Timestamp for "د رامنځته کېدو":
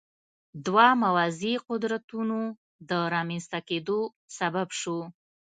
2.89-3.99